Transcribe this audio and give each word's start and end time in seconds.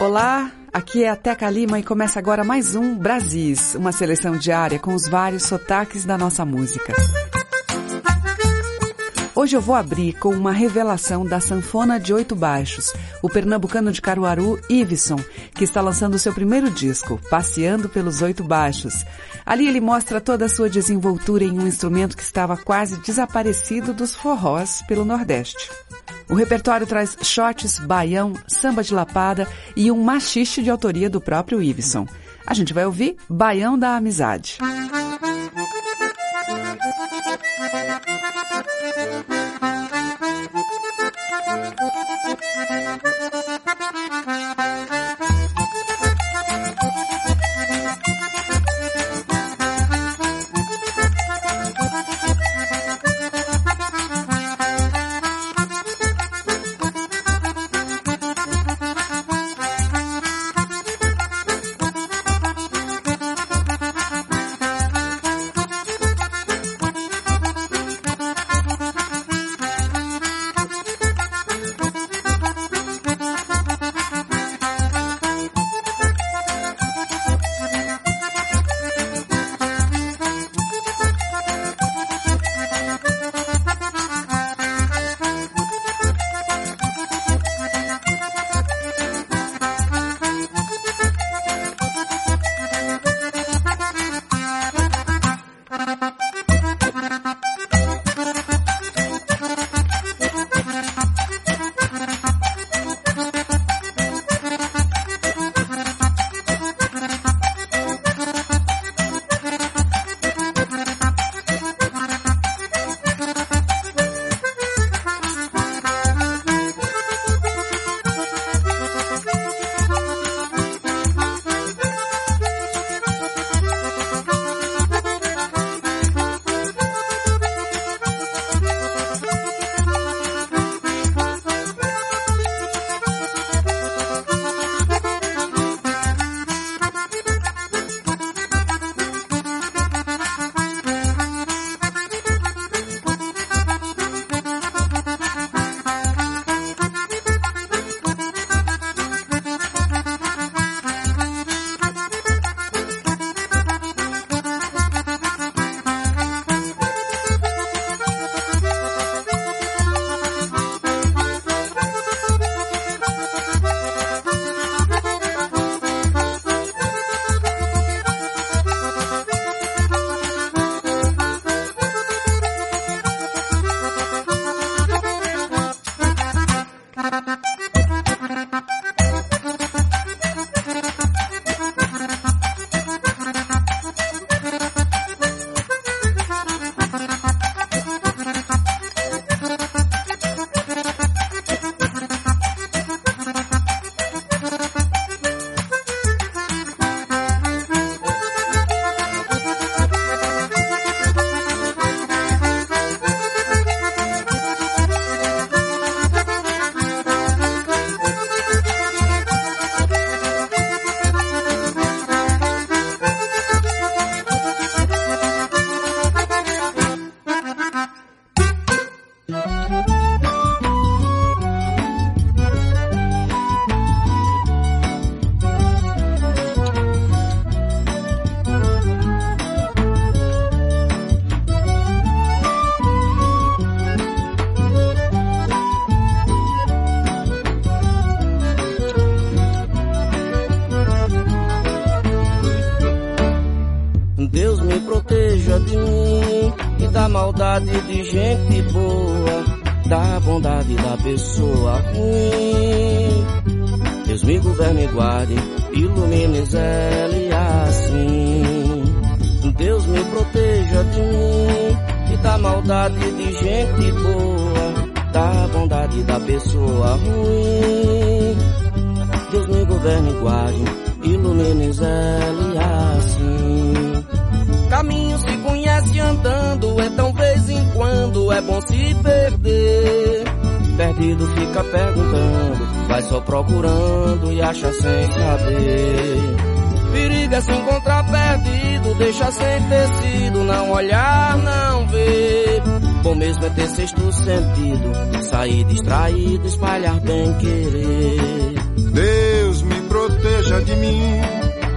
Olá, 0.00 0.50
aqui 0.72 1.04
é 1.04 1.10
a 1.10 1.14
Teca 1.14 1.50
Lima 1.50 1.78
e 1.78 1.82
começa 1.82 2.18
agora 2.18 2.42
mais 2.42 2.74
um 2.74 2.96
Brasis, 2.96 3.74
uma 3.74 3.92
seleção 3.92 4.34
diária 4.34 4.78
com 4.78 4.94
os 4.94 5.06
vários 5.06 5.42
sotaques 5.42 6.06
da 6.06 6.16
nossa 6.16 6.42
música. 6.42 6.94
Hoje 9.34 9.54
eu 9.54 9.60
vou 9.60 9.74
abrir 9.74 10.14
com 10.14 10.30
uma 10.30 10.52
revelação 10.52 11.22
da 11.26 11.38
sanfona 11.38 12.00
de 12.00 12.14
oito 12.14 12.34
baixos, 12.34 12.94
o 13.20 13.28
pernambucano 13.28 13.92
de 13.92 14.00
Caruaru, 14.00 14.58
Iveson, 14.70 15.18
que 15.54 15.64
está 15.64 15.82
lançando 15.82 16.18
seu 16.18 16.32
primeiro 16.32 16.70
disco, 16.70 17.20
Passeando 17.28 17.86
pelos 17.86 18.22
Oito 18.22 18.42
Baixos. 18.42 19.04
Ali 19.44 19.68
ele 19.68 19.82
mostra 19.82 20.18
toda 20.18 20.46
a 20.46 20.48
sua 20.48 20.70
desenvoltura 20.70 21.44
em 21.44 21.60
um 21.60 21.66
instrumento 21.66 22.16
que 22.16 22.22
estava 22.22 22.56
quase 22.56 22.96
desaparecido 23.00 23.92
dos 23.92 24.14
forrós 24.14 24.80
pelo 24.88 25.04
Nordeste. 25.04 25.68
O 26.28 26.34
repertório 26.34 26.86
traz 26.86 27.16
shots, 27.22 27.78
baião, 27.80 28.34
samba 28.46 28.82
de 28.82 28.94
lapada 28.94 29.48
e 29.76 29.90
um 29.90 30.02
machixe 30.02 30.62
de 30.62 30.70
autoria 30.70 31.10
do 31.10 31.20
próprio 31.20 31.62
Iveson. 31.62 32.06
A 32.46 32.54
gente 32.54 32.72
vai 32.72 32.86
ouvir 32.86 33.16
Baião 33.28 33.78
da 33.78 33.96
Amizade. 33.96 34.58
Deus 34.60 35.59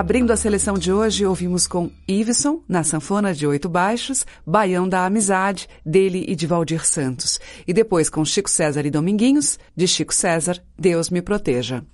Abrindo 0.00 0.30
a 0.30 0.36
seleção 0.36 0.78
de 0.78 0.90
hoje, 0.90 1.26
ouvimos 1.26 1.66
com 1.66 1.90
Iveson, 2.08 2.62
na 2.66 2.82
sanfona 2.82 3.34
de 3.34 3.46
oito 3.46 3.68
baixos, 3.68 4.24
Baião 4.46 4.88
da 4.88 5.04
Amizade, 5.04 5.68
dele 5.84 6.24
e 6.26 6.34
de 6.34 6.46
Valdir 6.46 6.86
Santos. 6.86 7.38
E 7.68 7.74
depois 7.74 8.08
com 8.08 8.24
Chico 8.24 8.48
César 8.48 8.86
e 8.86 8.90
Dominguinhos, 8.90 9.58
de 9.76 9.86
Chico 9.86 10.14
César, 10.14 10.58
Deus 10.78 11.10
me 11.10 11.20
proteja. 11.20 11.84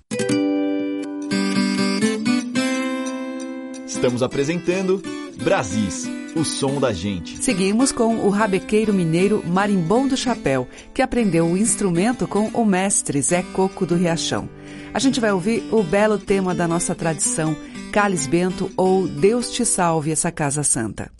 Estamos 3.85 4.23
apresentando 4.23 5.03
Brasis, 5.43 6.09
o 6.33 6.45
som 6.45 6.79
da 6.79 6.93
gente. 6.93 7.43
Seguimos 7.43 7.91
com 7.91 8.25
o 8.25 8.29
rabequeiro 8.29 8.93
mineiro 8.93 9.43
Marimbom 9.45 10.07
do 10.07 10.15
Chapéu, 10.15 10.65
que 10.93 11.01
aprendeu 11.01 11.45
o 11.45 11.57
instrumento 11.57 12.25
com 12.25 12.47
o 12.53 12.63
mestre 12.63 13.21
Zé 13.21 13.43
Coco 13.53 13.85
do 13.85 13.95
Riachão. 13.95 14.47
A 14.97 14.99
gente 14.99 15.19
vai 15.19 15.31
ouvir 15.31 15.63
o 15.71 15.83
belo 15.83 16.17
tema 16.17 16.55
da 16.55 16.67
nossa 16.67 16.95
tradição, 16.95 17.55
Cálice 17.91 18.27
Bento 18.27 18.71
ou 18.75 19.07
Deus 19.07 19.51
te 19.51 19.63
salve 19.63 20.11
essa 20.11 20.31
casa 20.31 20.63
santa. 20.63 21.11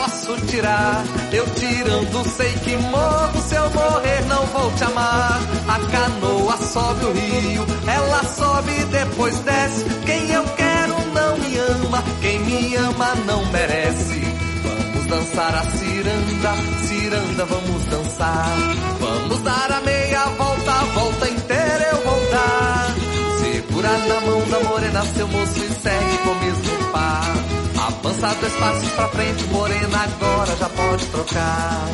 Posso 0.00 0.34
tirar. 0.46 1.04
Eu 1.32 1.44
tirando 1.54 2.28
sei 2.36 2.52
que 2.64 2.76
morro, 2.76 3.42
se 3.42 3.54
eu 3.54 3.70
morrer 3.70 4.24
não 4.26 4.46
vou 4.46 4.72
te 4.72 4.84
amar. 4.84 5.40
A 5.68 5.78
canoa 5.90 6.56
sobe 6.56 7.04
o 7.04 7.12
rio, 7.12 7.66
ela 7.86 8.24
sobe 8.24 8.72
e 8.80 8.84
depois 8.84 9.38
desce. 9.40 9.84
Quem 10.06 10.30
eu 10.30 10.44
quero 10.56 10.94
não 11.12 11.36
me 11.38 11.58
ama, 11.58 12.02
quem 12.22 12.38
me 12.40 12.76
ama 12.76 13.14
não 13.26 13.44
merece. 13.52 14.20
Vamos 14.62 15.06
dançar 15.06 15.54
a 15.54 15.64
ciranda, 15.70 16.52
ciranda, 16.86 17.44
vamos 17.44 17.84
dançar. 17.86 18.56
Vamos 19.00 19.40
dar 19.42 19.72
a 19.72 19.80
meia 19.82 20.24
volta, 20.38 20.72
a 20.72 20.84
volta 20.94 21.28
inteira 21.28 21.88
eu 21.92 22.04
vou 22.04 22.30
dar. 22.30 22.94
Segura 23.40 23.98
na 24.08 24.20
mão 24.20 24.48
da 24.48 24.60
morena, 24.60 25.04
seu 25.14 25.28
moço, 25.28 25.58
e 25.58 25.68
segue 25.82 26.20
mesmo 26.40 26.90
par. 26.92 27.39
Avança 28.02 28.34
dois 28.40 28.52
passos 28.54 28.88
pra 28.92 29.08
frente, 29.08 29.44
morena, 29.44 29.98
agora 30.04 30.56
já 30.56 30.68
pode 30.70 31.04
trocar. 31.06 31.86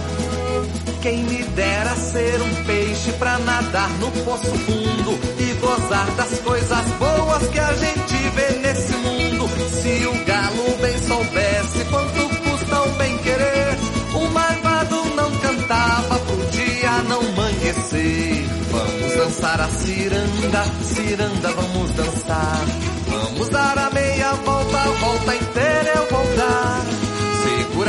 Quem 1.02 1.24
me 1.24 1.42
dera 1.42 1.96
ser 1.96 2.40
um 2.42 2.64
peixe 2.64 3.12
pra 3.14 3.36
nadar 3.38 3.90
no 3.98 4.10
poço 4.24 4.56
fundo 4.56 5.18
e 5.40 5.52
gozar 5.54 6.06
das 6.12 6.38
coisas 6.40 6.86
boas 6.98 7.48
que 7.48 7.58
a 7.58 7.72
gente 7.72 8.14
vê 8.36 8.58
nesse 8.60 8.92
mundo. 8.98 9.48
Se 9.82 10.06
o 10.06 10.24
galo 10.24 10.76
bem 10.80 10.96
soubesse 11.08 11.84
quanto 11.90 12.50
custa 12.50 12.82
o 12.82 12.90
bem 12.98 13.18
querer, 13.18 13.76
o 14.14 14.30
marvado 14.30 15.04
não 15.16 15.30
cantava 15.38 16.18
pro 16.20 16.46
dia 16.52 17.02
não 17.08 17.22
manhecer. 17.32 18.46
Vamos 18.70 19.16
dançar 19.16 19.60
a 19.60 19.68
ciranda, 19.68 20.64
ciranda, 20.84 21.52
vamos 21.52 21.90
dançar. 21.92 22.64
Vamos 23.08 23.48
dar 23.48 23.76
a 23.76 23.90
meia 23.90 24.32
volta, 24.34 24.78
volta 25.00 25.34
inteira. 25.34 25.65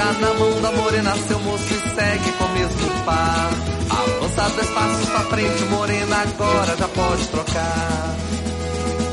Segura 0.07 0.13
na 0.13 0.33
mão 0.39 0.61
da 0.61 0.71
morena, 0.71 1.13
seu 1.27 1.39
moço 1.39 1.73
segue 1.95 2.31
com 2.33 2.45
o 2.45 2.49
mesmo 2.53 3.03
par. 3.03 3.49
Avança 3.89 4.55
dois 4.55 4.69
passos 4.69 5.09
pra 5.09 5.19
frente, 5.21 5.63
morena, 5.65 6.21
agora 6.21 6.77
já 6.77 6.87
pode 6.87 7.27
trocar. 7.27 8.15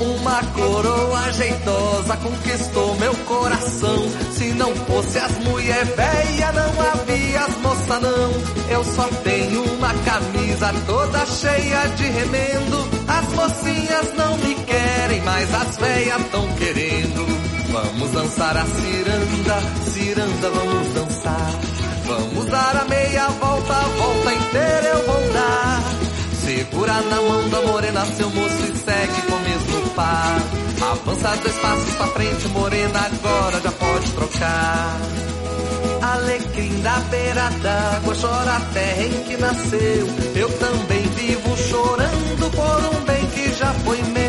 Uma 0.00 0.42
coroa 0.52 1.32
jeitosa 1.32 2.16
conquistou 2.18 2.94
meu 2.96 3.14
coração. 3.26 4.08
Se 4.32 4.52
não 4.52 4.74
fosse 4.74 5.18
as 5.18 5.32
mulher 5.38 5.84
véia, 5.84 6.52
não 6.52 6.80
havia 6.92 7.40
as 7.40 7.56
moça 7.58 8.00
não. 8.00 8.32
Eu 8.70 8.84
só 8.84 9.08
tenho 9.24 9.64
uma 9.74 9.94
camisa 9.94 10.72
toda 10.86 11.26
cheia 11.26 11.88
de 11.96 12.04
remendo. 12.04 12.88
As 13.08 13.32
mocinhas 13.32 14.14
não 14.16 14.36
me 14.38 14.54
querem, 14.54 15.22
mas 15.22 15.54
as 15.54 15.76
véias 15.76 16.22
tão 16.30 16.48
querendo. 16.54 17.53
Vamos 17.74 18.08
dançar 18.12 18.56
a 18.56 18.64
ciranda, 18.66 19.60
ciranda, 19.90 20.50
vamos 20.50 20.94
dançar. 20.94 21.50
Vamos 22.06 22.44
dar 22.46 22.76
a 22.76 22.84
meia 22.84 23.26
volta, 23.30 23.72
a 23.72 23.82
volta 23.82 24.32
inteira 24.32 24.86
eu 24.90 25.06
vou 25.06 25.32
dar. 25.32 25.82
Segura 26.44 26.92
na 26.92 27.16
mão 27.16 27.48
da 27.48 27.60
morena, 27.62 28.06
seu 28.06 28.30
moço 28.30 28.62
e 28.62 28.78
segue 28.78 29.22
com 29.22 29.34
o 29.34 29.40
mesmo 29.40 29.90
par. 29.96 30.40
Avança 30.92 31.36
dois 31.42 31.56
passos 31.56 31.94
pra 31.94 32.06
frente, 32.06 32.48
morena, 32.50 33.00
agora 33.06 33.60
já 33.60 33.72
pode 33.72 34.12
trocar. 34.12 35.00
Alecrim 36.00 36.80
da 36.80 36.96
beira 37.10 37.50
d'água, 37.60 38.14
chora 38.14 38.56
a 38.56 38.60
terra 38.72 39.02
em 39.02 39.24
que 39.24 39.36
nasceu. 39.36 40.06
Eu 40.36 40.58
também 40.60 41.02
vivo 41.16 41.56
chorando 41.56 42.50
por 42.52 42.96
um 42.96 43.04
bem 43.04 43.26
que 43.30 43.52
já 43.52 43.74
foi 43.84 44.00
meu. 44.12 44.23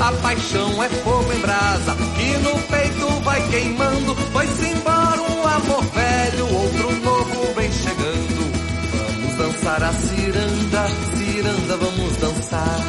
A 0.00 0.12
paixão 0.12 0.82
é 0.82 0.88
fogo 0.88 1.30
em 1.30 1.40
brasa, 1.40 1.94
que 2.16 2.38
no 2.38 2.58
peito 2.68 3.06
vai 3.22 3.48
queimando. 3.48 4.14
Foi-se 4.32 4.68
embora 4.70 5.20
um 5.20 5.46
amor 5.46 5.84
velho, 5.92 6.54
outro 6.54 6.92
novo 7.04 7.54
vem 7.54 7.70
chegando. 7.70 8.50
Vamos 8.96 9.36
dançar 9.36 9.82
a 9.82 9.92
ciranda, 9.92 10.86
ciranda, 11.18 11.76
vamos 11.76 12.16
dançar. 12.16 12.80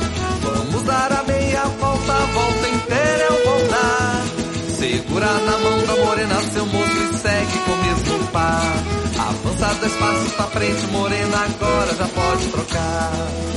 Vamos 0.41 0.83
dar 0.83 1.11
a 1.11 1.23
meia 1.23 1.63
volta, 1.65 2.13
a 2.13 2.25
volta 2.27 2.69
inteira 2.69 3.27
eu 3.29 3.45
vou 3.45 3.67
dar. 3.67 4.23
Segura 4.79 5.33
na 5.33 5.57
mão 5.57 5.85
da 5.85 6.05
morena, 6.05 6.41
seu 6.53 6.65
moço 6.65 6.97
e 6.97 7.17
segue 7.17 7.57
com 7.65 7.71
o 7.71 7.83
mesmo 7.83 8.27
par. 8.27 8.73
Avança 9.19 9.79
dois 9.81 9.93
passos 9.97 10.31
pra 10.31 10.47
frente, 10.47 10.87
morena, 10.87 11.37
agora 11.43 11.93
já 11.93 12.07
pode 12.07 12.47
trocar. 12.47 13.50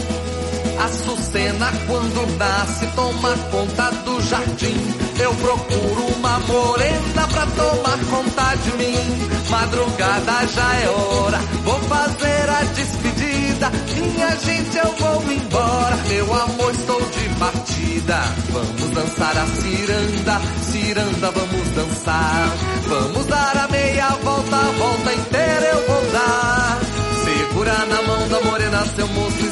Açucena 1.25 1.73
quando 1.87 2.37
nasce 2.37 2.87
toma 2.95 3.35
conta 3.50 3.90
do 4.04 4.21
jardim. 4.23 4.76
Eu 5.19 5.35
procuro 5.35 6.07
uma 6.16 6.38
morena 6.40 7.26
pra 7.28 7.47
tomar 7.47 7.99
conta 8.11 8.54
de 8.57 8.76
mim. 8.76 9.28
Madrugada 9.49 10.47
já 10.49 10.75
é 10.75 10.88
hora, 10.88 11.38
vou 11.62 11.78
fazer 11.81 12.50
a 12.50 12.62
despedida. 12.75 13.71
Minha 13.97 14.37
gente, 14.37 14.76
eu 14.76 14.95
vou 14.99 15.33
embora. 15.33 15.97
Meu 16.09 16.35
amor, 16.35 16.75
estou 16.75 17.00
de 17.00 17.28
partida. 17.38 18.21
Vamos 18.50 18.90
dançar 18.90 19.37
a 19.38 19.47
ciranda, 19.47 20.40
ciranda, 20.71 21.31
vamos 21.31 21.69
dançar. 21.71 22.49
Vamos 22.87 23.26
dar 23.26 23.57
a 23.57 23.69
meia 23.69 24.09
volta, 24.23 24.57
a 24.57 24.73
volta 24.73 25.12
inteira 25.14 25.66
eu 25.73 25.87
vou 25.87 26.12
dar. 26.12 26.81
Segura 27.25 27.87
na 27.87 28.02
mão 28.02 28.28
da 28.28 28.40
morena, 28.43 28.85
seu 28.95 29.09
moço 29.09 29.43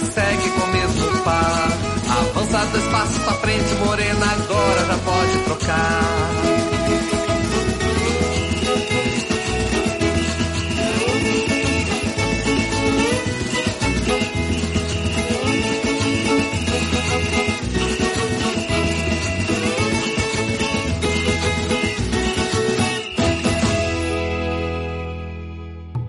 o 1.22 1.24
mesmo 1.24 1.24
par. 1.24 1.68
Avança 2.18 2.66
dois 2.66 2.84
passos 2.84 3.18
pra 3.18 3.32
frente, 3.34 3.74
morena, 3.76 4.26
agora 4.32 4.84
já 4.86 4.98
pode 4.98 5.44
trocar. 5.44 6.02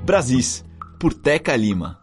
Brasis, 0.06 0.64
por 1.00 1.14
Teca 1.14 1.56
Lima. 1.56 2.03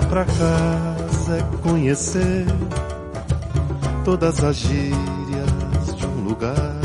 Voltar 0.00 0.08
pra 0.08 0.24
casa 0.24 1.36
é 1.36 1.42
conhecer 1.62 2.46
todas 4.02 4.42
as 4.42 4.56
gírias 4.56 5.94
de 5.96 6.06
um 6.06 6.24
lugar, 6.24 6.80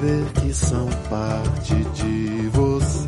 ver 0.00 0.24
que 0.40 0.52
são 0.52 0.88
parte 1.08 1.74
de 1.94 2.48
você. 2.52 3.06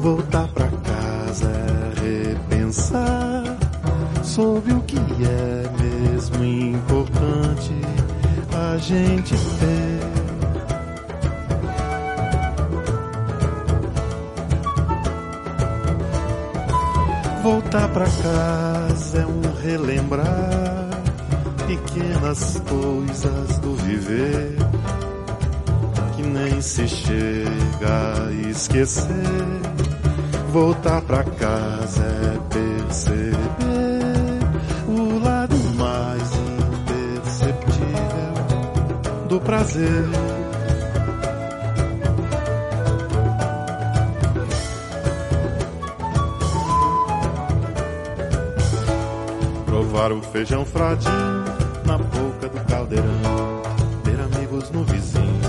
Voltar 0.00 0.48
pra 0.48 0.66
casa 0.66 1.48
é 1.48 2.28
repensar 2.32 3.56
sobre 4.24 4.72
o 4.72 4.80
que 4.80 4.98
é 4.98 6.10
mesmo 6.12 6.44
importante 6.44 7.72
a 8.52 8.76
gente 8.78 9.34
ter. 9.60 9.81
Relembrar 20.12 20.90
pequenas 21.66 22.60
coisas 22.68 23.58
do 23.58 23.74
viver 23.76 24.56
que 26.16 26.22
nem 26.22 26.60
se 26.60 26.86
chega 26.86 27.48
a 28.26 28.32
esquecer. 28.50 29.06
Voltar 30.50 31.00
pra 31.02 31.24
casa 31.24 32.04
é 32.04 32.38
perceber 32.52 33.38
o 34.86 35.18
lado 35.18 35.56
mais 35.76 36.30
imperceptível 37.14 38.34
do 39.28 39.40
prazer. 39.40 40.31
Provar 50.02 50.18
o 50.18 50.22
feijão 50.32 50.64
fradinho 50.64 51.44
na 51.84 51.96
boca 51.96 52.48
do 52.48 52.64
caldeirão. 52.66 53.62
Ter 54.02 54.20
amigos 54.20 54.68
no 54.70 54.82
vizinho 54.82 55.40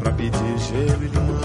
pra 0.00 0.10
pedir 0.10 0.58
gelo 0.58 1.04
e 1.04 1.08
limão. 1.08 1.40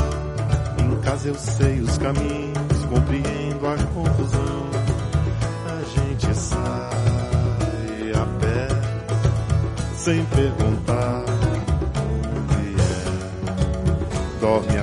Em 0.80 1.02
casa 1.02 1.28
eu 1.28 1.36
sei 1.36 1.82
os 1.82 1.98
caminhos, 1.98 2.86
compreendo 2.90 3.68
a 3.68 3.76
confusão. 3.94 4.70
A 5.66 5.84
gente 6.00 6.34
sai 6.34 8.12
a 8.14 8.26
pé 8.40 8.68
sem 9.98 10.24
perguntar 10.28 11.26
onde 12.06 12.82
é. 12.82 14.40
Dorme 14.40 14.78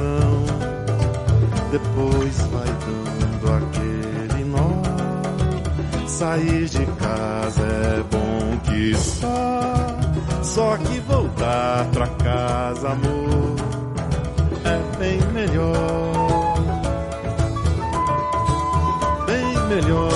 empolgação, 0.00 0.44
depois 1.70 2.38
vai 2.52 2.66
dando 2.86 3.54
aquele 3.56 4.44
nó. 4.44 6.08
Sair 6.08 6.66
de 6.66 6.86
casa 6.86 7.62
é 7.62 8.02
bom 8.10 8.58
que 8.64 8.94
só, 8.96 9.96
só 10.42 10.76
que 10.78 11.00
voltar 11.00 11.86
pra 11.92 12.06
casa, 12.06 12.88
amor, 12.88 13.56
é 14.64 14.98
bem 14.98 15.20
melhor, 15.32 16.54
bem 19.26 19.68
melhor. 19.68 20.10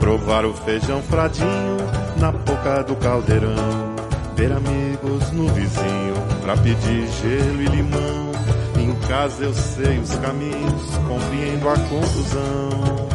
Provar 0.00 0.44
o 0.44 0.52
feijão 0.52 1.00
fradinho 1.02 1.76
na 2.18 2.32
boca 2.32 2.82
do 2.82 2.96
caldeirão. 2.96 3.91
Ver 4.42 4.54
amigos 4.54 5.30
no 5.30 5.46
vizinho 5.54 6.14
pra 6.42 6.56
pedir 6.56 7.06
gelo 7.22 7.62
e 7.62 7.66
limão. 7.66 8.32
Em 8.76 8.92
casa 9.06 9.44
eu 9.44 9.54
sei 9.54 10.00
os 10.00 10.16
caminhos, 10.16 10.82
compreendo 11.06 11.68
a 11.68 11.78
confusão. 11.78 13.08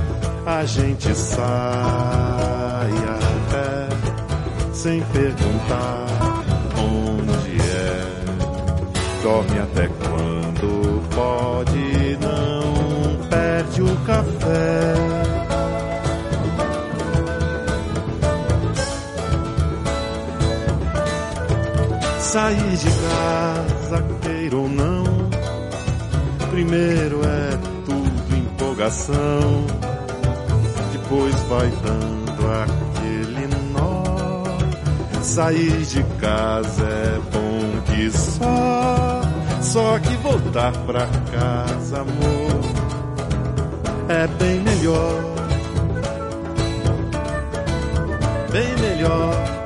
A 0.45 0.63
gente 0.63 1.13
sai 1.13 1.43
a 3.09 3.19
pé 3.51 3.89
sem 4.71 5.01
perguntar 5.01 6.05
onde 6.77 7.57
é. 7.61 9.21
Dorme 9.21 9.59
até 9.59 9.89
quando 9.89 11.09
pode, 11.13 12.17
não 12.21 13.27
perde 13.27 13.81
o 13.81 13.95
café. 14.05 15.46
Sair 22.27 22.75
de 22.75 22.89
casa, 22.89 24.03
queira 24.21 24.57
ou 24.57 24.67
não, 24.67 25.03
primeiro 26.51 27.21
é 27.23 27.57
tudo 27.85 28.35
empolgação, 28.35 29.65
depois 30.91 31.33
vai 31.43 31.71
dando 31.83 32.51
aquele 32.63 33.47
nó. 33.71 34.03
Sair 35.23 35.85
de 35.85 36.03
casa 36.19 36.83
é 36.83 37.19
bom 37.31 37.81
que 37.85 38.11
só, 38.11 39.21
só 39.61 39.97
que 39.97 40.13
voltar 40.17 40.73
pra 40.85 41.07
casa, 41.31 42.01
amor, 42.01 42.59
é 44.09 44.27
bem 44.27 44.59
melhor, 44.59 45.23
bem 48.51 48.75
melhor. 48.81 49.56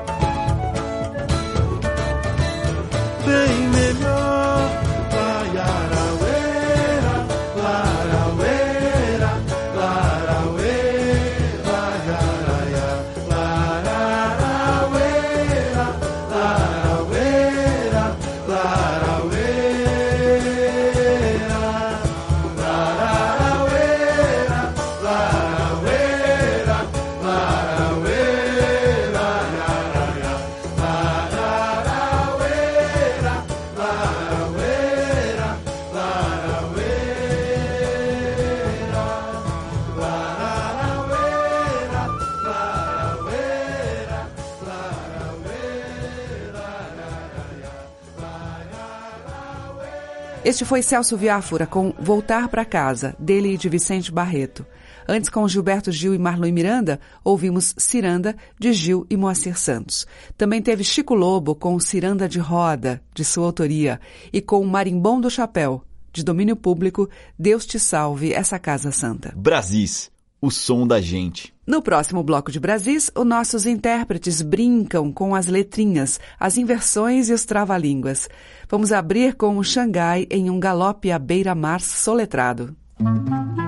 Este 50.61 50.69
foi 50.69 50.83
Celso 50.83 51.17
Viáfora 51.17 51.65
com 51.65 51.91
Voltar 51.99 52.47
para 52.47 52.63
Casa, 52.63 53.15
dele 53.17 53.55
e 53.55 53.57
de 53.57 53.67
Vicente 53.67 54.11
Barreto. 54.11 54.63
Antes, 55.07 55.27
com 55.27 55.47
Gilberto 55.47 55.91
Gil 55.91 56.13
e 56.13 56.19
Marlon 56.19 56.51
Miranda, 56.53 56.99
ouvimos 57.23 57.73
Ciranda, 57.79 58.35
de 58.59 58.71
Gil 58.71 59.07
e 59.09 59.17
Moacir 59.17 59.57
Santos. 59.57 60.05
Também 60.37 60.61
teve 60.61 60.83
Chico 60.83 61.15
Lobo 61.15 61.55
com 61.55 61.79
Ciranda 61.79 62.29
de 62.29 62.37
Roda, 62.37 63.01
de 63.11 63.25
sua 63.25 63.47
autoria, 63.47 63.99
e 64.31 64.39
com 64.39 64.63
Marimbom 64.63 65.19
do 65.19 65.31
Chapéu, 65.31 65.83
de 66.13 66.23
domínio 66.23 66.55
público, 66.55 67.09
Deus 67.39 67.65
te 67.65 67.79
salve, 67.79 68.31
essa 68.31 68.59
Casa 68.59 68.91
Santa. 68.91 69.33
Brasis, 69.35 70.11
o 70.41 70.49
som 70.49 70.87
da 70.87 70.99
gente. 70.99 71.53
No 71.67 71.81
próximo 71.81 72.23
bloco 72.23 72.51
de 72.51 72.59
Brasis, 72.59 73.11
os 73.15 73.25
nossos 73.25 73.65
intérpretes 73.65 74.41
brincam 74.41 75.11
com 75.11 75.35
as 75.35 75.45
letrinhas, 75.45 76.19
as 76.39 76.57
inversões 76.57 77.29
e 77.29 77.33
os 77.33 77.45
trava-línguas. 77.45 78.27
Vamos 78.67 78.91
abrir 78.91 79.35
com 79.35 79.57
o 79.57 79.63
Xangai 79.63 80.25
em 80.29 80.49
um 80.49 80.59
galope 80.59 81.11
à 81.11 81.19
beira-mar 81.19 81.79
soletrado. 81.79 82.75
No 82.99 83.60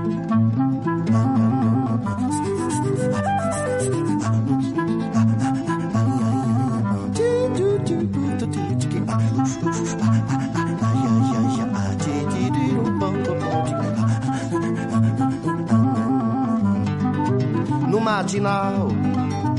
matinal, 18.13 18.89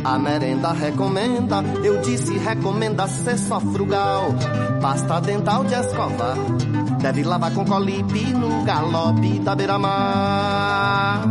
a 0.04 0.16
merenda 0.16 0.72
recomenda. 0.72 1.60
Eu 1.82 2.00
disse 2.02 2.38
recomenda 2.38 3.08
ser 3.08 3.36
só 3.36 3.58
frugal. 3.58 4.32
Pasta 4.80 5.20
dental 5.20 5.64
de 5.64 5.74
escovar. 5.74 6.36
Deve 7.00 7.24
lavar 7.24 7.52
com 7.52 7.64
colipe 7.64 8.20
no 8.32 8.62
galope 8.64 9.40
da 9.40 9.56
beira-mar. 9.56 11.24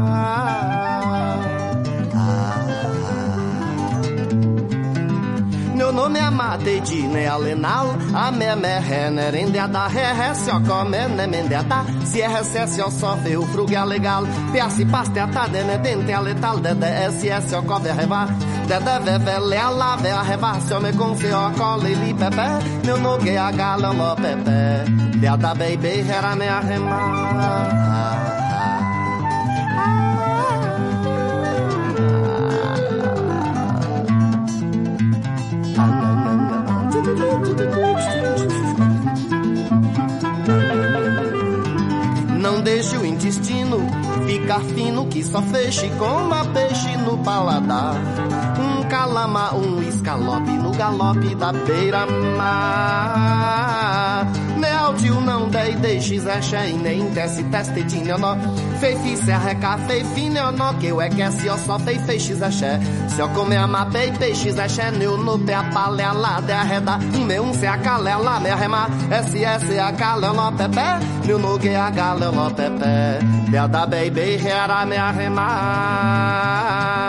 Meu 5.75 5.91
nome 5.91 6.19
é 6.19 6.29
Matedi, 6.29 7.07
ne 7.07 7.27
alenal, 7.27 7.95
a 8.13 8.31
me 8.31 8.55
me 8.55 8.79
renerende 8.79 9.57
a 9.57 9.67
da 9.67 9.87
re 9.87 10.13
re 10.13 10.35
se 10.35 10.51
o 10.51 10.61
come 10.61 11.07
ne 11.07 11.25
mende 11.25 11.55
a 11.55 11.63
ta, 11.63 11.83
se 12.05 12.21
é 12.21 12.27
recesse 12.27 12.81
o 12.81 12.91
só 12.91 13.17
feu 13.17 13.41
frugue 13.47 13.75
a 13.75 13.83
legal, 13.83 14.23
piaci 14.51 14.85
paste 14.85 15.19
a 15.19 15.27
ta 15.27 15.47
de 15.47 15.63
ne 15.63 15.77
dente 15.79 16.13
a 16.13 16.21
letal 16.21 16.59
de 16.59 16.75
de 16.75 16.85
s 16.85 17.27
s 17.27 17.55
o 17.55 17.63
cove 17.63 17.89
a 17.89 17.93
reva, 17.95 18.27
de 18.67 18.79
de 18.79 18.99
ve 18.99 19.17
ve 19.17 19.39
le 19.39 19.57
a 19.57 19.69
la 19.71 19.95
ve 19.95 20.11
a 20.11 20.21
reva, 20.21 20.59
se 20.61 20.73
o 20.75 20.79
me 20.79 20.91
confe 20.93 21.33
o 21.33 21.51
cole 21.57 21.95
li 21.95 22.13
pepe, 22.13 22.47
meu 22.85 22.97
nogue 22.97 23.37
a 23.37 23.51
galo 23.51 23.93
lo 23.93 24.15
pepe, 24.15 24.85
de 25.19 25.27
a 25.27 25.35
da 25.35 25.53
baby 25.55 26.05
era 26.07 26.35
me 26.35 26.47
a 26.47 28.32
Não 42.39 42.61
deixe 42.61 42.97
o 42.97 43.05
intestino 43.05 43.77
ficar 44.27 44.59
fino 44.61 45.07
que 45.07 45.23
só 45.23 45.41
feche 45.41 45.89
coma 45.97 46.45
peixe 46.53 46.97
no 46.97 47.17
paladar. 47.19 47.95
Um 48.59 48.83
calama, 48.89 49.55
um 49.55 49.81
escalope 49.81 50.51
no 50.51 50.71
galope 50.71 51.35
da 51.35 51.53
beira-mar. 51.53 52.83
Tio 54.97 55.21
não 55.21 55.49
dei 55.49 55.75
deixe 55.75 56.19
zé 56.19 56.39
e 56.69 56.73
nem 56.73 57.09
desce 57.11 57.43
teste 57.45 57.83
de 57.83 58.03
nó. 58.17 58.35
Fei 58.79 58.95
fi 58.97 59.17
se 59.17 59.31
arreca 59.31 59.77
fei 59.87 60.03
fi 60.03 60.29
nó 60.29 60.73
que 60.79 60.87
eu 60.87 61.01
é 61.01 61.09
que 61.09 61.31
se 61.31 61.47
eu 61.47 61.57
só 61.57 61.79
fei 61.79 61.97
feixe 61.99 62.35
zé 62.35 62.49
Se 62.51 63.19
eu 63.19 63.29
comer 63.29 63.57
ama 63.57 63.85
pei 63.85 64.11
peixe 64.11 64.51
zé 64.51 64.91
neu 64.91 65.17
no 65.17 65.39
pé 65.39 65.55
a 65.55 65.63
palé 65.63 66.11
lá 66.11 66.41
de 66.41 66.51
arreda. 66.51 66.99
Um 67.15 67.25
meu 67.25 67.43
um 67.43 67.53
se 67.53 67.67
a 67.67 67.77
calé 67.77 68.15
lá 68.15 68.39
me 68.39 68.49
arrema. 68.49 68.89
SS 69.09 69.79
a 69.79 69.93
calé 69.93 70.33
nó 70.33 70.51
pepé. 70.51 70.99
Meu 71.25 71.39
no 71.39 71.59
que 71.59 71.75
a 71.75 71.89
galé 71.89 72.31
nó 72.31 72.49
pepé. 72.49 73.19
De 73.49 73.67
da 73.67 73.85
baby 73.85 74.39
era 74.45 74.85
me 74.85 74.97
arremar. 74.97 77.02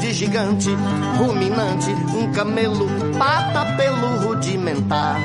De 0.00 0.12
gigante, 0.12 0.70
ruminante, 1.18 1.90
um 1.90 2.32
camelo, 2.32 2.86
pata 3.18 3.64
pelo 3.76 4.28
rudimentar, 4.28 5.18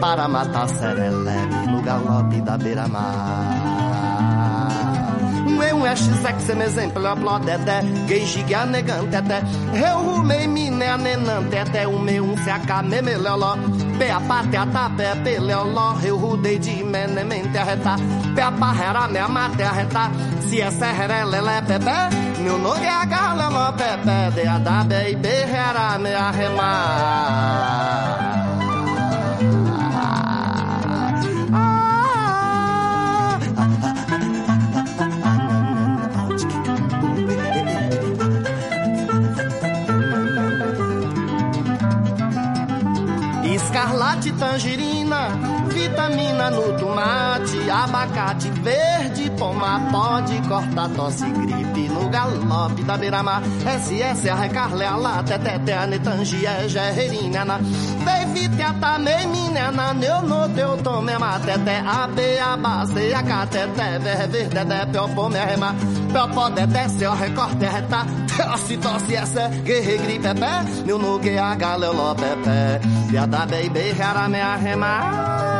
para 0.00 0.28
matar 0.28 0.68
serelepe 0.68 1.66
no 1.68 1.82
galope 1.82 2.40
da 2.40 2.56
beira-mar. 2.56 3.76
Um 5.48 5.62
é 5.62 5.74
um 5.74 5.86
x 5.86 6.08
sem 6.46 6.60
exemplo, 6.60 7.06
aplodete, 7.06 7.86
gay 8.06 8.24
giga 8.26 8.66
negante, 8.66 9.16
eu 9.74 10.02
rumei 10.02 10.46
mine 10.46 10.84
anenante, 10.84 11.56
até 11.56 11.86
o 11.86 11.98
meu 11.98 12.24
um 12.24 12.36
se 12.38 12.50
acame 12.50 13.00
meloló, 13.02 13.56
pé 13.98 14.10
a 14.10 14.20
pate 14.20 14.56
a 14.56 14.66
tapé, 14.66 15.14
peleoló, 15.24 15.98
eu 16.02 16.16
rudei 16.16 16.58
de 16.58 16.84
menemente 16.84 17.58
arreta, 17.58 17.96
pé 18.34 18.42
a 18.42 18.50
me 18.50 19.18
amate 19.18 19.62
arreta, 19.62 20.10
se 20.40 20.60
é 20.60 20.70
serrelele 20.70 21.62
pepe, 21.66 22.40
meu 22.42 22.58
nome 22.58 22.84
é 22.86 22.90
a 22.90 23.04
galama 23.04 23.72
pepe, 23.72 24.30
de 24.34 24.46
a 24.46 24.58
da 24.58 24.84
baby, 24.84 25.28
era 25.52 25.98
me 25.98 26.14
arremar. 26.14 27.46
Escarlate, 43.86 44.32
tangerina, 44.32 45.45
vitamina 46.06 46.50
no 46.50 46.76
tomate, 46.78 47.70
abacate 47.70 48.50
verde, 48.62 49.30
pomar 49.30 49.90
pode 49.90 50.40
cortar 50.48 50.88
tosse 50.90 51.26
gripe 51.26 51.88
no 51.88 52.08
galope 52.08 52.82
da 52.84 52.96
beira-mar. 52.96 53.42
SS, 53.64 54.28
arrecarle, 54.28 54.84
a 54.84 54.96
lata, 54.96 55.38
tete, 55.38 55.72
anetangia, 55.72 56.68
gererina, 56.68 57.44
na. 57.44 57.58
Devite, 57.58 58.62
atamei, 58.62 59.26
menina, 59.26 59.72
eu 60.02 60.22
no 60.22 60.48
teu 60.50 60.76
tome, 60.78 61.12
a 61.12 62.08
be, 62.08 62.38
a 62.38 62.56
base, 62.56 63.14
a 63.14 63.22
catete, 63.22 63.98
ver, 63.98 64.28
dede, 64.28 64.86
piopo, 64.92 65.28
me 65.28 65.38
arrema, 65.38 65.74
piopo, 66.12 66.50
dede, 66.50 66.88
seu 66.90 67.14
recorte, 67.14 67.66
reta, 67.66 68.06
tosse, 68.36 68.76
tosse, 68.76 69.16
essa, 69.16 69.48
guerre, 69.48 69.98
gripe, 69.98 70.34
pé, 70.34 70.84
meu 70.84 70.98
no 70.98 71.18
que 71.18 71.36
a 71.38 71.54
galelo, 71.54 72.14
pepe, 72.14 72.80
piada, 73.10 73.46
baby, 73.46 73.94
era 73.98 74.28
me 74.28 74.40
arremar. 74.40 75.55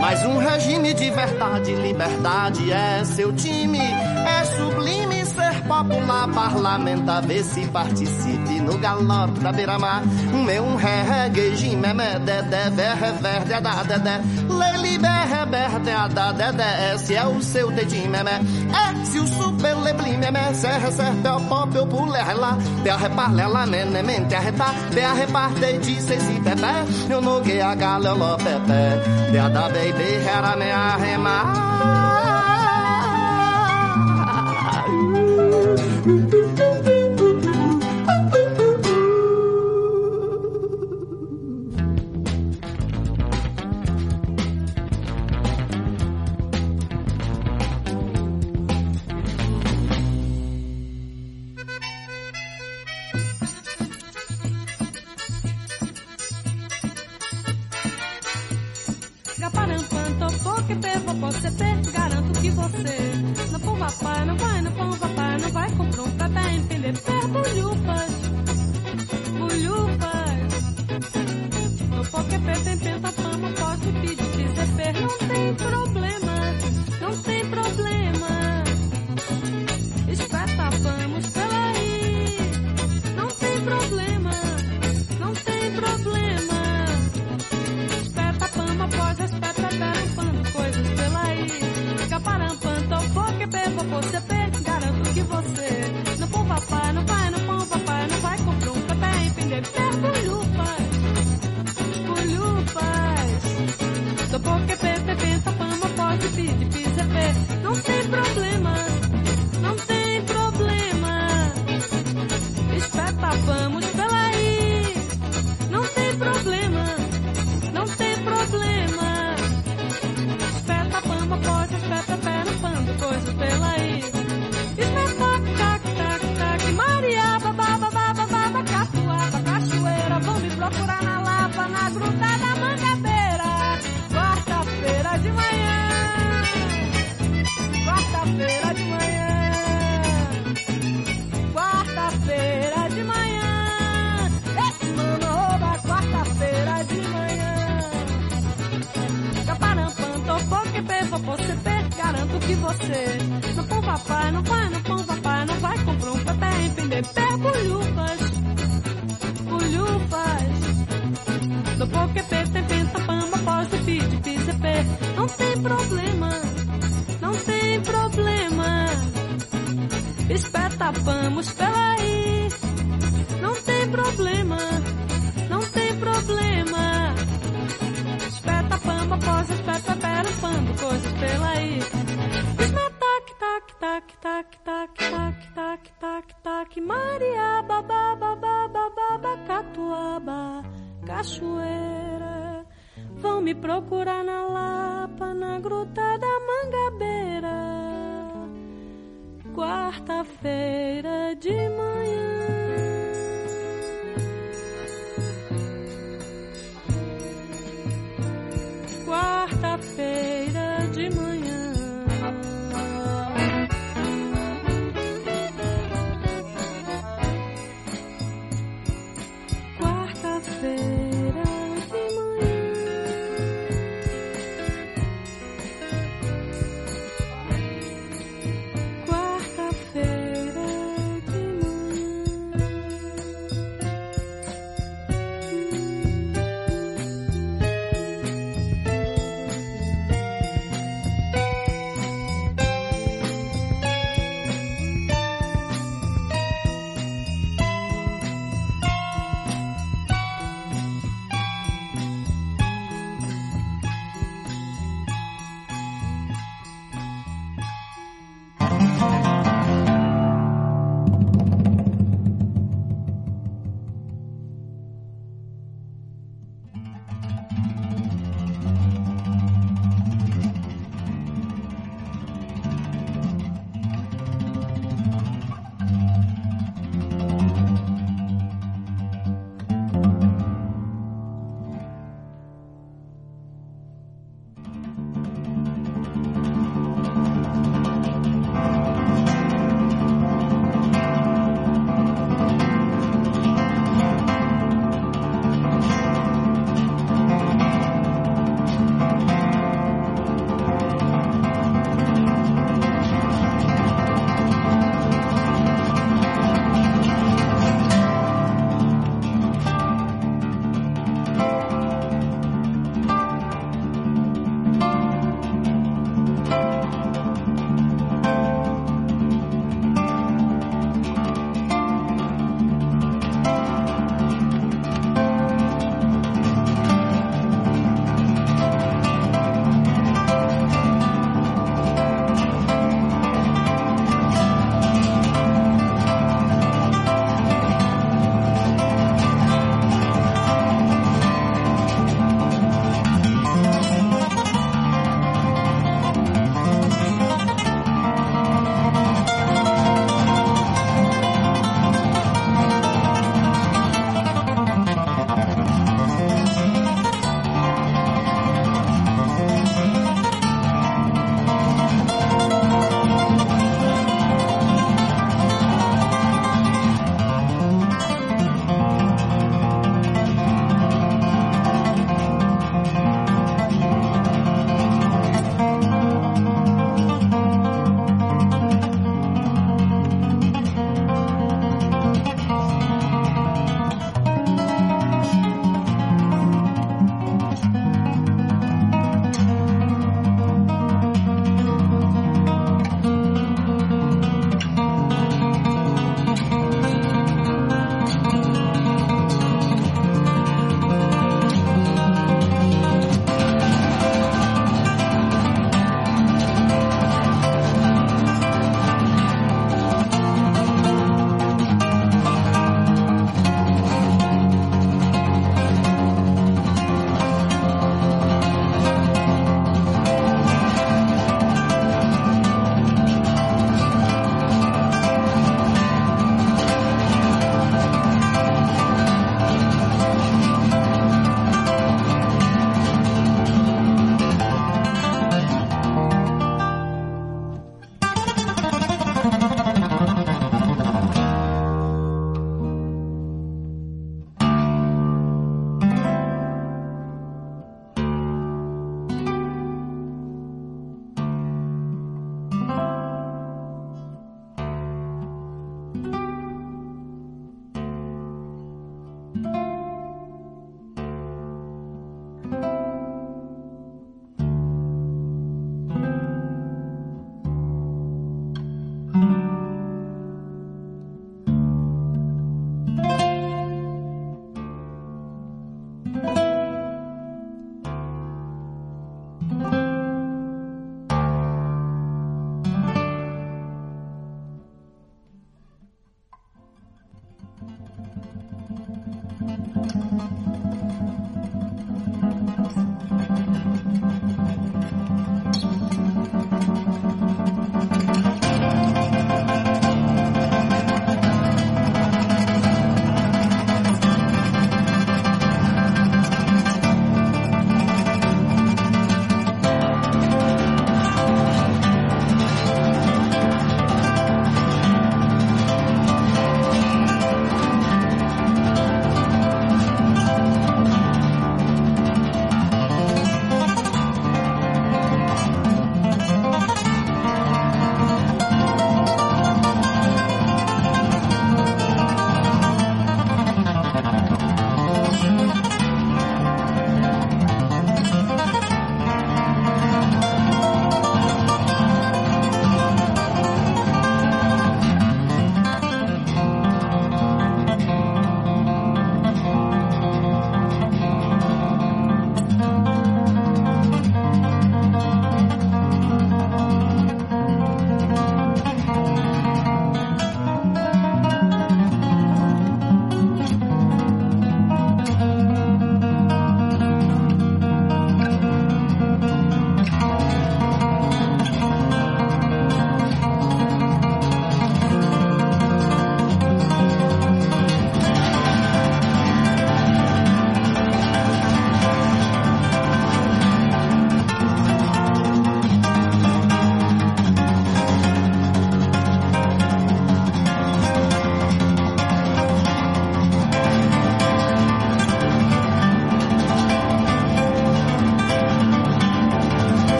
Mas 0.00 0.24
um 0.26 0.38
regime 0.38 0.94
de 0.94 1.10
verdade, 1.10 1.74
liberdade 1.74 2.70
é 2.70 3.04
seu 3.04 3.32
time, 3.32 3.78
é 3.78 4.44
sublime 4.44 5.26
ser 5.26 5.60
popular, 5.62 6.28
parlamentar, 6.32 7.26
vê 7.26 7.42
se 7.42 7.66
participe 7.66 8.43
no 8.64 8.78
galope 8.78 9.40
da 9.40 9.52
beira-mar. 9.52 10.02
Meu 10.44 10.76
reggae, 10.76 11.76
meme, 11.76 12.18
dedé, 12.20 12.70
verre, 12.70 13.12
verde, 13.20 13.60
da, 13.60 13.82
dedé, 13.82 14.20
leli, 14.48 14.98
berre, 14.98 15.46
berde, 15.46 16.14
da, 16.14 16.32
dedé, 16.32 16.94
esse 16.94 17.14
é 17.14 17.26
o 17.26 17.40
seu 17.42 17.70
dedinho, 17.70 18.10
meme. 18.10 18.30
É, 18.30 19.04
se 19.04 19.18
o 19.18 19.26
super 19.26 19.74
leblim, 19.76 20.16
meme, 20.16 20.54
serra, 20.54 20.90
serra, 20.90 21.40
pop, 21.48 21.74
eu 21.74 21.86
pule, 21.86 22.18
lá, 22.34 22.58
berre, 22.82 23.08
parle, 23.10 23.46
lá, 23.46 23.66
nene, 23.66 24.02
mente, 24.02 24.34
arreta, 24.34 24.66
berre, 24.92 25.26
parte, 25.26 25.78
de, 25.78 26.00
se, 26.00 26.16
pepe, 26.16 27.12
eu 27.12 27.20
no 27.20 27.40
que 27.40 27.60
a 27.60 27.74
galelo, 27.74 28.36
pepe, 28.38 29.30
de, 29.30 29.38
da, 29.38 29.68
baby, 29.68 30.26
era 30.26 30.56
me 30.56 30.70
arremar. 30.70 32.43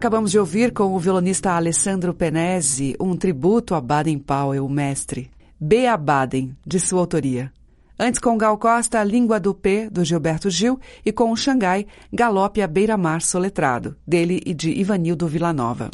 Acabamos 0.00 0.30
de 0.30 0.38
ouvir 0.38 0.72
com 0.72 0.94
o 0.94 0.98
violonista 0.98 1.52
Alessandro 1.52 2.14
Penese 2.14 2.96
um 2.98 3.14
tributo 3.14 3.74
a 3.74 3.82
Baden-Powell, 3.82 4.66
mestre. 4.66 5.30
Bea 5.60 5.94
Baden, 5.94 6.56
de 6.66 6.80
sua 6.80 7.00
autoria. 7.00 7.52
Antes 7.98 8.18
com 8.18 8.38
Gal 8.38 8.56
Costa, 8.56 9.04
Língua 9.04 9.38
do 9.38 9.54
P, 9.54 9.90
do 9.90 10.02
Gilberto 10.02 10.48
Gil, 10.48 10.80
e 11.04 11.12
com 11.12 11.30
o 11.30 11.36
Xangai, 11.36 11.86
Galope 12.10 12.62
à 12.62 12.66
Beira-Mar 12.66 13.20
Soletrado, 13.20 13.94
dele 14.06 14.40
e 14.46 14.54
de 14.54 14.70
Ivanildo 14.70 15.28
Villanova. 15.28 15.90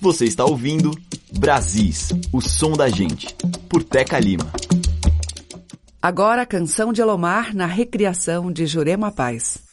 Você 0.00 0.24
está 0.24 0.46
ouvindo 0.46 0.90
Brasis, 1.38 2.08
o 2.32 2.40
som 2.40 2.72
da 2.72 2.88
gente, 2.88 3.36
por 3.68 3.84
Teca 3.84 4.18
Lima. 4.18 4.50
Agora, 6.00 6.46
canção 6.46 6.90
de 6.90 7.02
Elomar 7.02 7.54
na 7.54 7.66
recriação 7.66 8.50
de 8.50 8.64
Jurema 8.64 9.12
Paz. 9.12 9.71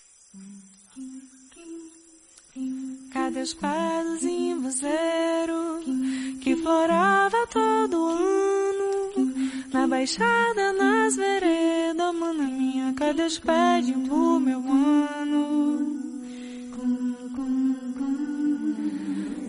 baixada 9.99 10.71
nas 10.71 11.17
veredas, 11.17 12.15
mano, 12.15 12.43
é 12.43 12.47
minha 12.47 12.93
cadê 12.93 13.23
os 13.23 13.37
pés 13.37 13.85
de 13.85 13.93
meu 13.93 14.61
mano? 14.61 15.99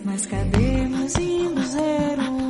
Mas 0.05 0.26
cadê 0.26 0.88
meus 0.88 1.14
imbuzeiro? 1.16 2.49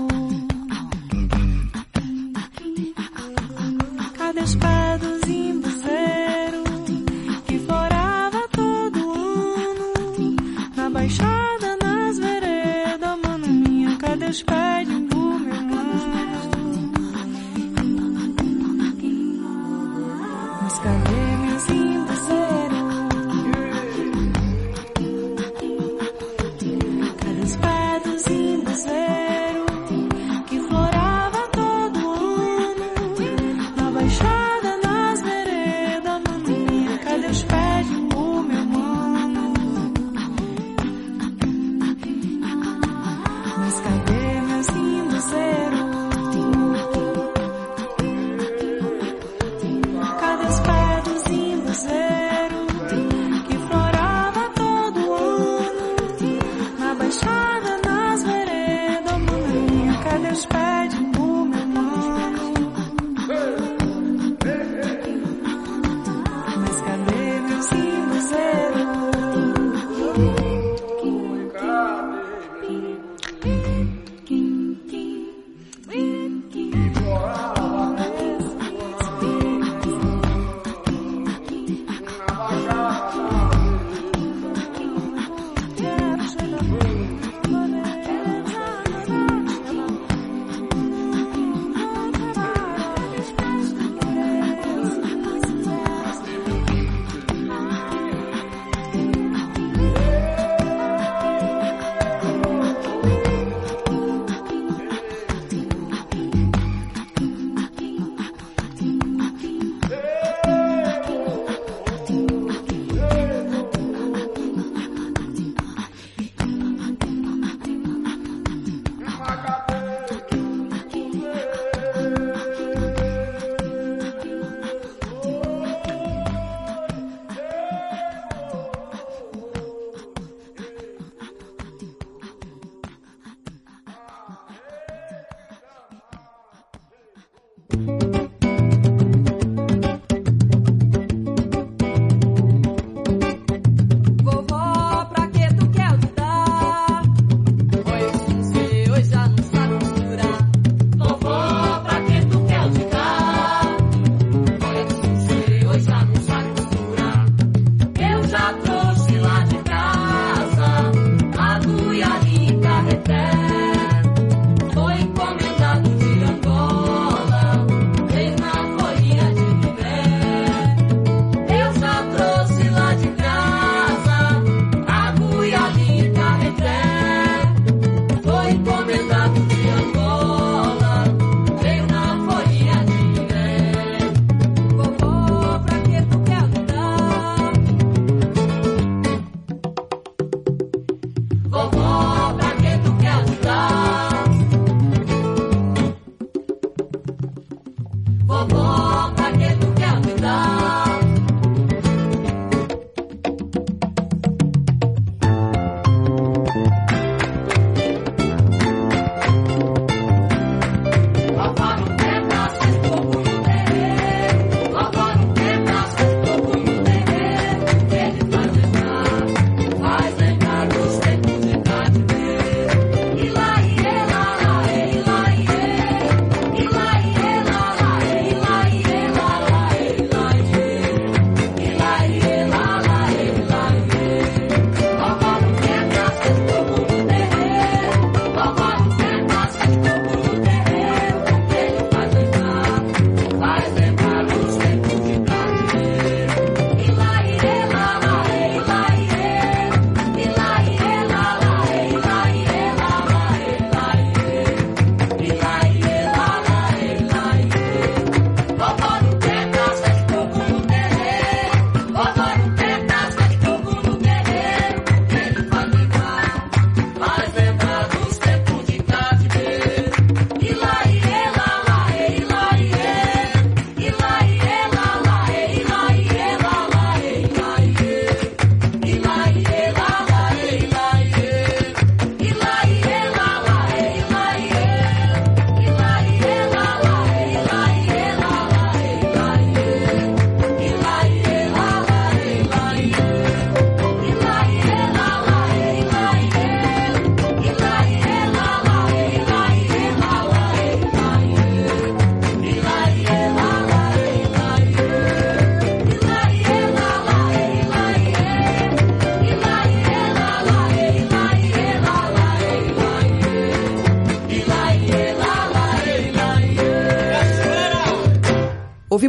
bye 191.69 191.90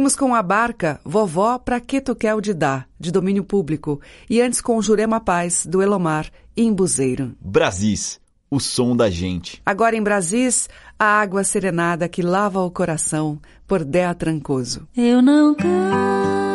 Ouvimos 0.02 0.16
com 0.16 0.34
a 0.34 0.42
barca 0.42 1.00
Vovó 1.04 1.60
Pra 1.60 1.78
Que 1.78 2.00
Tu 2.00 2.16
Quer 2.16 2.40
de 2.40 2.52
Dar, 2.52 2.88
de 2.98 3.12
domínio 3.12 3.44
público, 3.44 4.00
e 4.28 4.40
antes 4.40 4.60
com 4.60 4.82
Jurema 4.82 5.20
Paz, 5.20 5.64
do 5.64 5.80
Elomar, 5.80 6.28
Imbuzeiro. 6.56 7.36
Brasis, 7.40 8.18
o 8.50 8.58
som 8.58 8.96
da 8.96 9.08
gente. 9.08 9.62
Agora 9.64 9.94
em 9.94 10.02
Brasis, 10.02 10.68
a 10.98 11.20
água 11.20 11.44
serenada 11.44 12.08
que 12.08 12.20
lava 12.20 12.60
o 12.62 12.70
coração, 12.70 13.40
por 13.64 13.84
Dea 13.84 14.12
Trancoso. 14.12 14.88
Eu 14.96 15.22
não 15.22 15.54
canto 15.54 16.51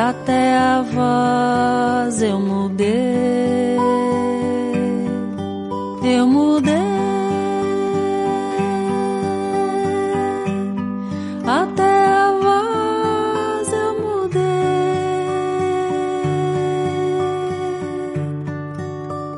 até 0.00 0.56
a 0.56 0.82
voz 0.82 2.22
eu 2.22 2.40
mudei. 2.40 3.76
Eu 6.02 6.26
mudei. 6.26 6.74
Até 11.46 12.06
a 12.06 12.32
voz 12.44 13.72
eu 13.72 13.92
mudei. 14.00 14.40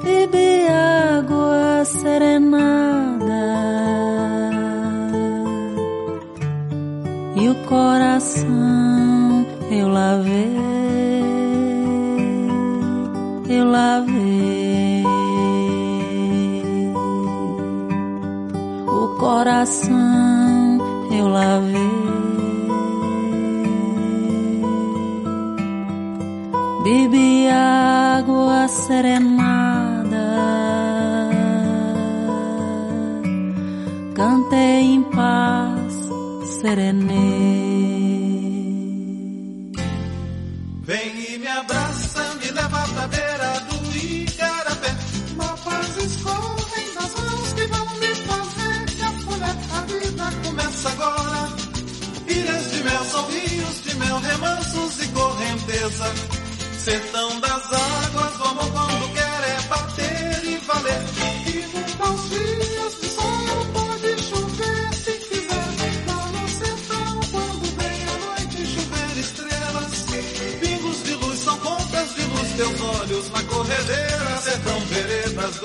Bebi 0.04 0.68
água 0.68 1.84
serenada 1.84 3.42
e 7.34 7.48
o 7.48 7.54
coração 7.66 8.61
eu 9.72 9.88
lavei. 9.88 10.56
Eu 13.48 13.64
lavei 13.70 15.04
o 18.88 19.08
coração 19.18 20.62
eu 21.14 21.28
lavei. 21.28 22.02
Bebi 26.84 27.48
água 27.48 28.66
serenada, 28.66 30.16
cantei 34.14 34.94
em 34.94 35.02
paz, 35.02 36.10
serenei. 36.60 37.61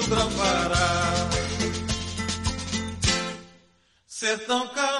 Veredas 0.08 0.10
do 0.10 0.16
Grão-Pará. 0.16 1.30
Sertão 4.08 4.68
canoa 4.70 4.97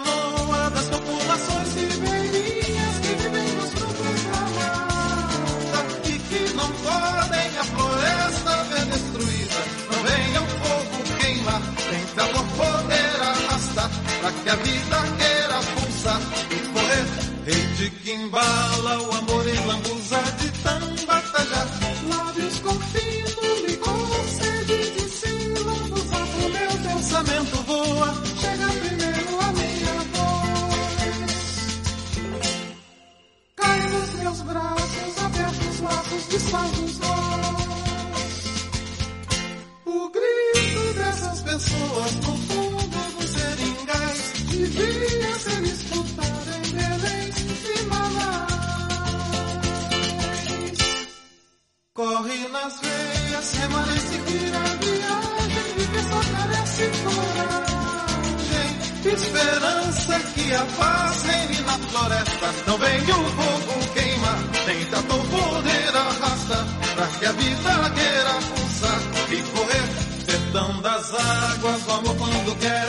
Esperança 59.18 60.20
que 60.36 60.54
a 60.54 60.66
paz 60.78 61.24
reine 61.24 61.62
na 61.62 61.74
floresta. 61.74 62.48
Não 62.68 62.78
vem 62.78 63.02
o 63.02 63.26
fogo 63.38 63.94
queimar, 63.96 64.38
tenta 64.66 65.02
teu 65.02 65.18
poder 65.18 65.96
arrasta, 65.96 66.68
pra 66.96 67.08
que 67.08 67.26
a 67.26 67.32
vida 67.32 67.92
queira 67.96 68.34
pulsar 68.48 69.02
e 69.32 69.42
correr. 69.54 70.08
Sertão 70.24 70.82
das 70.82 71.14
águas, 71.14 71.88
o 71.88 71.92
amor 71.92 72.16
quando 72.18 72.60
quer 72.60 72.87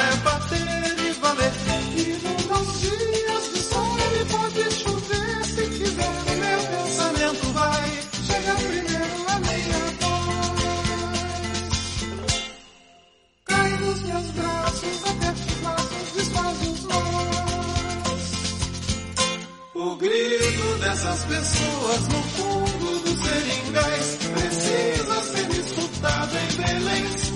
dessas 21.19 21.25
pessoas 21.25 22.09
no 22.09 22.23
fundo 22.23 23.01
dos 23.01 23.27
seringais 23.27 24.19
precisa 24.35 25.23
ser 25.23 25.51
escutado 25.59 26.37
em 26.37 26.57
Belém 26.57 27.28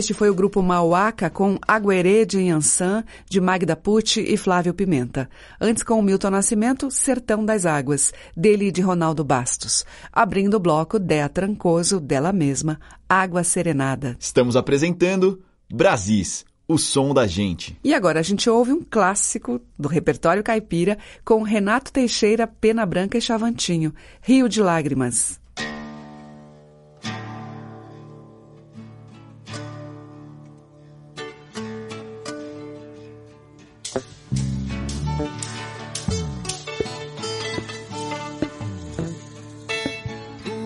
Este 0.00 0.14
foi 0.14 0.30
o 0.30 0.34
grupo 0.34 0.62
Mauaca 0.62 1.28
com 1.28 1.58
Aguerê 1.68 2.24
de 2.24 2.40
Inhansã, 2.40 3.04
de 3.28 3.38
Magda 3.38 3.76
Pucci 3.76 4.22
e 4.22 4.34
Flávio 4.34 4.72
Pimenta. 4.72 5.28
Antes 5.60 5.82
com 5.82 5.98
o 5.98 6.02
Milton 6.02 6.30
Nascimento, 6.30 6.90
Sertão 6.90 7.44
das 7.44 7.66
Águas, 7.66 8.10
dele 8.34 8.68
e 8.68 8.72
de 8.72 8.80
Ronaldo 8.80 9.22
Bastos. 9.22 9.84
Abrindo 10.10 10.54
o 10.54 10.58
bloco, 10.58 10.98
Dea 10.98 11.28
Trancoso, 11.28 12.00
dela 12.00 12.32
mesma, 12.32 12.80
Água 13.06 13.44
Serenada. 13.44 14.16
Estamos 14.18 14.56
apresentando 14.56 15.42
Brasis, 15.70 16.46
o 16.66 16.78
som 16.78 17.12
da 17.12 17.26
gente. 17.26 17.78
E 17.84 17.92
agora 17.92 18.20
a 18.20 18.22
gente 18.22 18.48
ouve 18.48 18.72
um 18.72 18.82
clássico 18.82 19.60
do 19.78 19.86
repertório 19.86 20.42
caipira 20.42 20.96
com 21.22 21.42
Renato 21.42 21.92
Teixeira, 21.92 22.46
Pena 22.46 22.86
Branca 22.86 23.18
e 23.18 23.20
Chavantinho, 23.20 23.92
Rio 24.22 24.48
de 24.48 24.62
Lágrimas. 24.62 25.39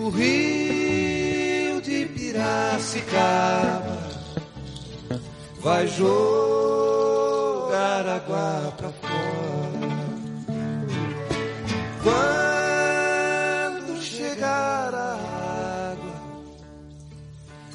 O 0.05 0.11
rio 0.11 1.81
de 1.81 2.05
Piracicaba 2.05 3.97
vai 5.61 5.89
jogar 5.89 8.07
água 8.07 8.75
pra 8.77 8.91
fora. 8.91 10.05
Quando 12.03 14.03
chegar 14.03 14.95
a 14.95 15.15
água 15.95 16.21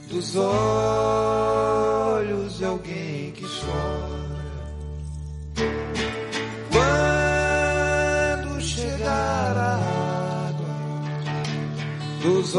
dos 0.08 0.36
olhos 0.36 1.59
dos 12.50 12.56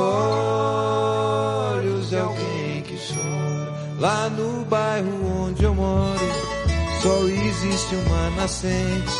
olhos 1.76 1.80
de 2.10 2.16
alguém 2.16 2.82
que 2.82 2.96
chora. 2.96 3.74
Lá 3.98 4.30
no 4.30 4.64
bairro 4.66 5.46
onde 5.46 5.64
eu 5.64 5.74
moro, 5.74 6.20
só 7.02 7.16
existe 7.24 7.96
uma 7.96 8.30
nascente. 8.30 9.12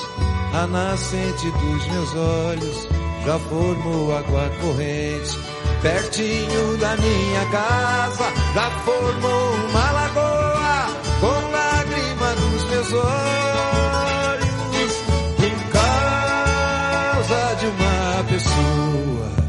A 0.53 0.67
nascente 0.67 1.51
dos 1.51 1.87
meus 1.89 2.15
olhos 2.15 2.89
já 3.25 3.39
formou 3.39 4.17
água 4.17 4.51
corrente. 4.61 5.39
Pertinho 5.83 6.77
da 6.79 6.97
minha 6.97 7.47
casa, 7.51 8.25
já 8.55 8.71
formou 8.85 9.55
uma 9.71 9.91
lagoa 9.93 10.87
com 11.21 11.51
lágrima 11.51 12.35
dos 12.37 12.65
meus 12.65 12.93
olhos. 12.93 13.11
Por 15.37 15.55
causa 15.73 17.55
de 17.57 17.67
uma 17.67 18.25
pessoa. 18.29 19.40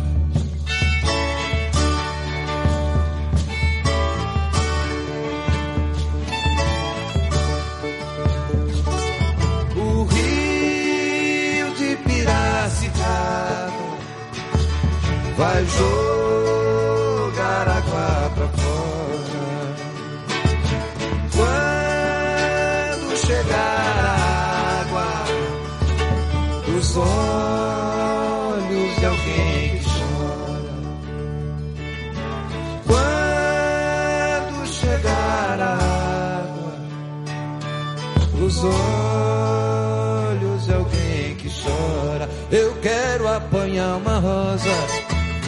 Vai 15.42 15.66
jogar 15.66 16.21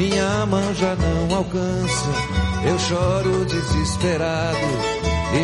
minha 0.04 0.46
mão 0.46 0.74
já 0.76 0.96
não 0.96 1.38
alcança. 1.38 2.10
Eu 2.66 2.80
choro 2.80 3.46
desesperado, 3.46 4.58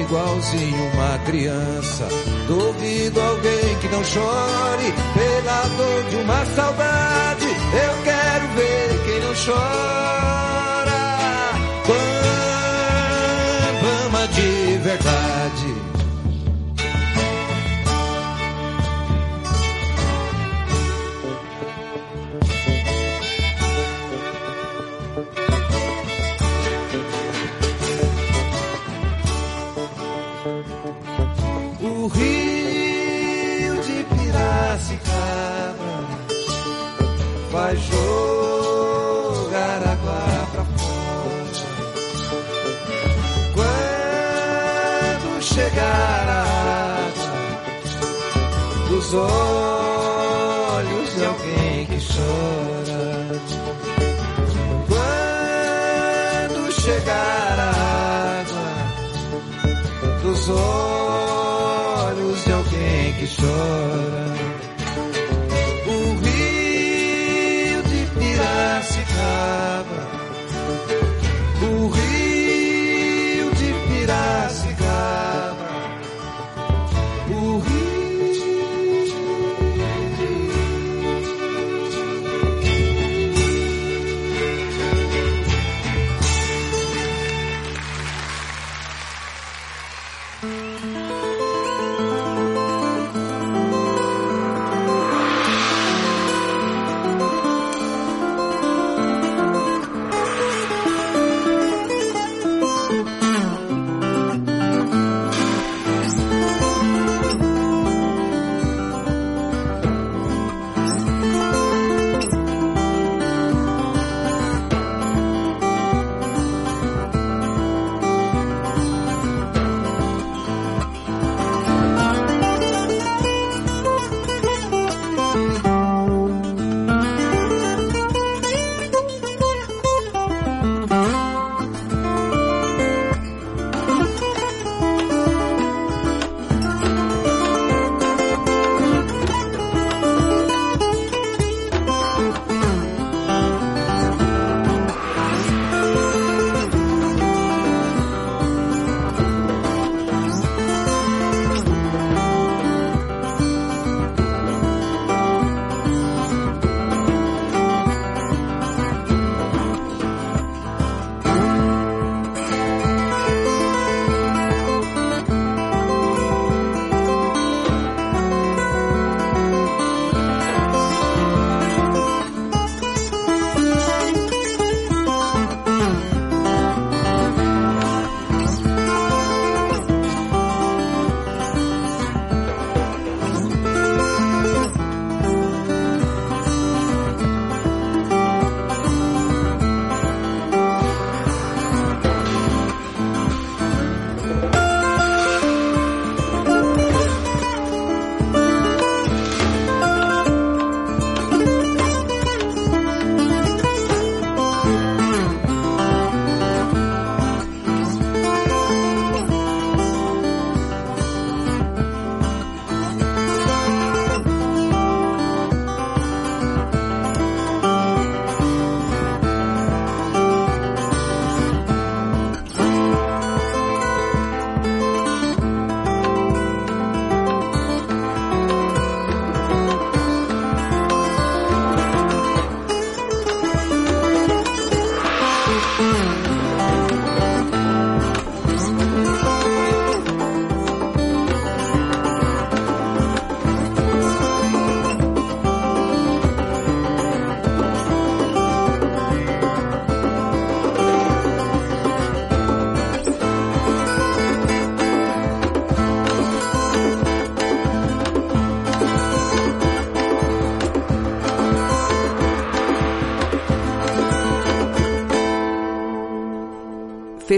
igualzinho 0.02 0.92
uma 0.94 1.18
criança. 1.20 2.08
Duvido 2.48 3.22
alguém 3.22 3.78
que 3.80 3.88
não 3.88 4.04
chore 4.04 4.94
pela 5.14 5.62
dor 5.78 6.04
de 6.10 6.16
uma 6.18 6.46
saudade. 6.46 7.46
Eu 7.46 8.04
quero 8.04 8.48
ver 8.56 9.04
quem 9.06 9.20
não 9.22 9.34
chora 9.34 10.49
dos 49.12 49.49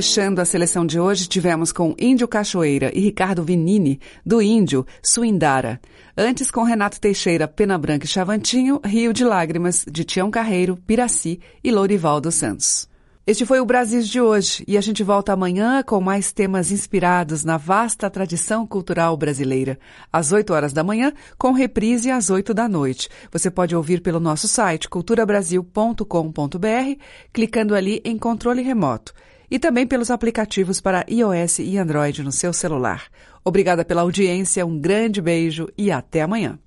Fechando 0.01 0.41
a 0.41 0.45
seleção 0.45 0.83
de 0.83 0.99
hoje, 0.99 1.27
tivemos 1.27 1.71
com 1.71 1.93
Índio 1.95 2.27
Cachoeira 2.27 2.91
e 2.91 2.99
Ricardo 2.99 3.43
Vinini, 3.43 3.99
do 4.25 4.41
Índio, 4.41 4.83
Suindara. 4.99 5.79
Antes, 6.17 6.49
com 6.49 6.63
Renato 6.63 6.99
Teixeira, 6.99 7.47
Pena 7.47 7.77
Branca 7.77 8.05
e 8.05 8.07
Chavantinho, 8.07 8.81
Rio 8.83 9.13
de 9.13 9.23
Lágrimas, 9.23 9.85
de 9.87 10.03
Tião 10.03 10.31
Carreiro, 10.31 10.75
Piraci 10.87 11.39
e 11.63 11.71
Lourival 11.71 12.19
dos 12.19 12.33
Santos. 12.33 12.89
Este 13.27 13.45
foi 13.45 13.59
o 13.59 13.65
Brasil 13.65 14.01
de 14.01 14.19
hoje 14.19 14.63
e 14.67 14.75
a 14.75 14.81
gente 14.81 15.03
volta 15.03 15.33
amanhã 15.33 15.83
com 15.83 16.01
mais 16.01 16.31
temas 16.31 16.71
inspirados 16.71 17.43
na 17.43 17.57
vasta 17.57 18.09
tradição 18.09 18.65
cultural 18.65 19.15
brasileira. 19.15 19.77
Às 20.11 20.31
8 20.31 20.51
horas 20.51 20.73
da 20.73 20.83
manhã, 20.83 21.13
com 21.37 21.51
reprise 21.51 22.09
às 22.09 22.31
8 22.31 22.55
da 22.55 22.67
noite. 22.67 23.07
Você 23.31 23.51
pode 23.51 23.75
ouvir 23.75 24.01
pelo 24.01 24.19
nosso 24.19 24.47
site 24.47 24.89
culturabrasil.com.br, 24.89 26.99
clicando 27.31 27.75
ali 27.75 28.01
em 28.03 28.17
controle 28.17 28.63
remoto. 28.63 29.13
E 29.51 29.59
também 29.59 29.85
pelos 29.85 30.09
aplicativos 30.09 30.79
para 30.79 31.05
iOS 31.09 31.59
e 31.59 31.77
Android 31.77 32.23
no 32.23 32.31
seu 32.31 32.53
celular. 32.53 33.03
Obrigada 33.43 33.83
pela 33.83 34.01
audiência, 34.01 34.65
um 34.65 34.79
grande 34.79 35.21
beijo 35.21 35.67
e 35.77 35.91
até 35.91 36.21
amanhã. 36.21 36.57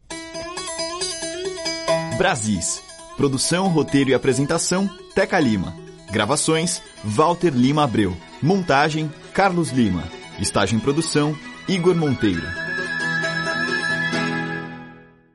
Brasis. 2.19 2.83
Produção, 3.17 3.69
roteiro 3.69 4.11
e 4.11 4.15
apresentação, 4.15 4.89
Teca 5.15 5.41
Lima. 5.41 5.75
Gravações: 6.11 6.83
Walter 7.03 7.51
Lima 7.51 7.85
Abreu. 7.85 8.15
Montagem: 8.43 9.11
Carlos 9.33 9.71
Lima. 9.71 10.05
Estágio 10.39 10.77
em 10.77 10.81
produção: 10.81 11.35
Igor 11.67 11.95
Monteiro. 11.95 12.64